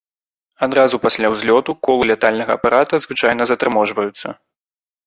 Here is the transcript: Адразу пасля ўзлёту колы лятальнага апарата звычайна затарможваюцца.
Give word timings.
Адразу 0.67 0.95
пасля 1.05 1.27
ўзлёту 1.35 1.77
колы 1.89 2.09
лятальнага 2.13 2.51
апарата 2.61 2.95
звычайна 3.07 3.43
затарможваюцца. 3.55 4.27